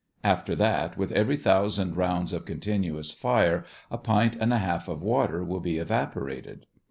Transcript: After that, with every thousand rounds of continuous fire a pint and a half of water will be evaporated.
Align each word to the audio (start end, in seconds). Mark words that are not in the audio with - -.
After 0.23 0.55
that, 0.55 0.97
with 0.97 1.11
every 1.11 1.37
thousand 1.37 1.95
rounds 1.95 2.33
of 2.33 2.43
continuous 2.47 3.11
fire 3.11 3.65
a 3.91 3.99
pint 3.99 4.35
and 4.35 4.51
a 4.51 4.57
half 4.57 4.87
of 4.87 5.03
water 5.03 5.43
will 5.43 5.59
be 5.59 5.77
evaporated. 5.77 6.65